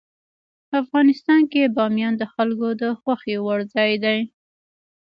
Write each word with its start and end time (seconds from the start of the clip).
افغانستان 0.81 1.41
کې 1.51 1.71
بامیان 1.75 2.13
د 2.17 2.23
خلکو 2.33 2.67
د 2.81 2.83
خوښې 2.99 3.37
وړ 3.45 3.59
ځای 3.73 3.91
دی. 4.03 4.19